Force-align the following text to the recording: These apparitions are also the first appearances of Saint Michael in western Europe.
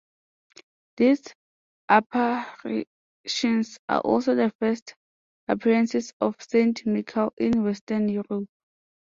These 0.97 1.21
apparitions 1.87 3.77
are 3.87 3.99
also 4.01 4.33
the 4.33 4.51
first 4.57 4.95
appearances 5.47 6.11
of 6.19 6.37
Saint 6.41 6.87
Michael 6.87 7.35
in 7.37 7.63
western 7.63 8.09
Europe. 8.09 8.49